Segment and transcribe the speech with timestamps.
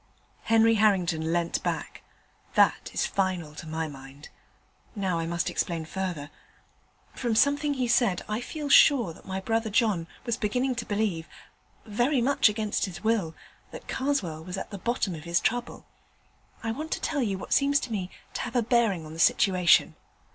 [0.45, 2.01] Henry Harrington leant back.
[2.55, 4.29] 'That is final to my mind.
[4.95, 6.31] Now I must explain further.
[7.13, 11.29] From something he said, I feel sure that my brother John was beginning to believe
[11.85, 13.35] very much against his will
[13.69, 15.85] that Karswell was at the bottom of his trouble.
[16.63, 19.19] I want to tell you what seems to me to have a bearing on the
[19.19, 19.93] situation.